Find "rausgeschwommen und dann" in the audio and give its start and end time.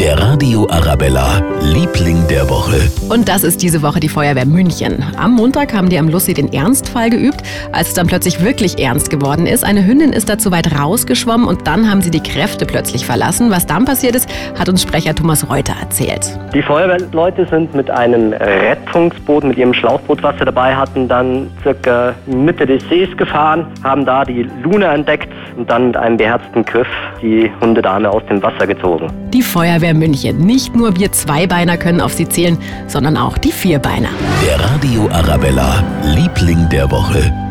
10.78-11.90